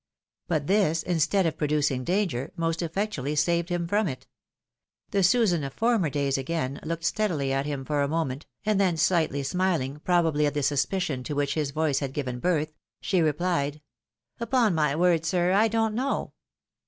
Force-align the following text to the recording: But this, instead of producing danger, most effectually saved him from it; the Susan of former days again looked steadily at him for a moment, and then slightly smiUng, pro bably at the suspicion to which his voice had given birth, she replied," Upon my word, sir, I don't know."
But 0.47 0.65
this, 0.65 1.03
instead 1.03 1.45
of 1.45 1.59
producing 1.59 2.03
danger, 2.03 2.51
most 2.55 2.81
effectually 2.81 3.35
saved 3.35 3.69
him 3.69 3.87
from 3.87 4.07
it; 4.07 4.25
the 5.11 5.21
Susan 5.21 5.63
of 5.63 5.73
former 5.75 6.09
days 6.09 6.39
again 6.39 6.79
looked 6.81 7.03
steadily 7.03 7.53
at 7.53 7.67
him 7.67 7.85
for 7.85 8.01
a 8.01 8.07
moment, 8.07 8.47
and 8.65 8.81
then 8.81 8.97
slightly 8.97 9.43
smiUng, 9.43 10.03
pro 10.03 10.23
bably 10.23 10.47
at 10.47 10.55
the 10.55 10.63
suspicion 10.63 11.23
to 11.25 11.35
which 11.35 11.53
his 11.53 11.69
voice 11.69 11.99
had 11.99 12.13
given 12.13 12.39
birth, 12.39 12.73
she 12.99 13.21
replied," 13.21 13.79
Upon 14.39 14.73
my 14.73 14.95
word, 14.95 15.23
sir, 15.23 15.51
I 15.51 15.67
don't 15.67 15.93
know." 15.93 16.33